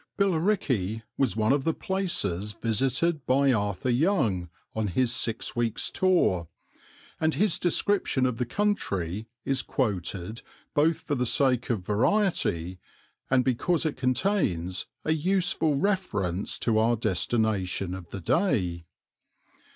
Billericay 0.17 1.03
was 1.15 1.37
one 1.37 1.53
of 1.53 1.63
the 1.63 1.75
places 1.75 2.53
visited 2.53 3.23
by 3.27 3.53
Arthur 3.53 3.91
Young 3.91 4.49
on 4.73 4.87
his 4.87 5.13
Six 5.13 5.55
Weeks' 5.55 5.91
Tour, 5.91 6.47
and 7.19 7.35
his 7.35 7.59
description 7.59 8.25
of 8.25 8.37
the 8.39 8.45
country 8.47 9.27
is 9.45 9.61
quoted 9.61 10.41
both 10.73 11.01
for 11.01 11.13
the 11.13 11.27
sake 11.27 11.69
of 11.69 11.85
variety 11.85 12.79
and 13.29 13.45
because 13.45 13.85
it 13.85 13.95
contains 13.95 14.87
a 15.05 15.11
useful 15.13 15.77
reference 15.77 16.57
to 16.57 16.79
our 16.79 16.95
destination 16.95 17.93
of 17.93 18.09
the 18.09 18.21
day. 18.21 18.85